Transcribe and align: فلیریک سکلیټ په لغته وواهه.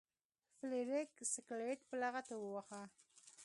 فلیریک 0.57 1.11
سکلیټ 1.33 1.79
په 1.89 1.95
لغته 2.01 2.33
وواهه. 2.37 2.81